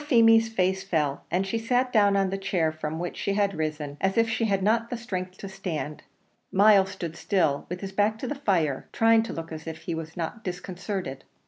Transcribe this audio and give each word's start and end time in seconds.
Poor 0.01 0.07
Feemy's 0.07 0.49
face 0.49 0.81
fell, 0.83 1.25
and 1.29 1.45
she 1.45 1.59
sat 1.59 1.93
down 1.93 2.15
on 2.17 2.31
the 2.31 2.37
chair 2.39 2.71
from 2.71 2.97
which 2.97 3.15
she 3.15 3.33
had 3.35 3.53
risen, 3.53 3.97
as 4.01 4.17
if 4.17 4.27
she 4.27 4.45
had 4.45 4.63
not 4.63 4.91
strength 4.97 5.37
to 5.37 5.47
stand. 5.47 6.01
Myles 6.51 6.89
stood 6.89 7.15
still, 7.15 7.67
with 7.69 7.81
his 7.81 7.91
back 7.91 8.17
to 8.17 8.27
the 8.27 8.33
fire, 8.33 8.87
trying 8.91 9.21
to 9.21 9.31
look 9.33 9.51
as 9.51 9.67
if 9.67 9.83
he 9.83 9.93
were 9.93 10.07
not 10.15 10.43
disconcerted. 10.43 11.23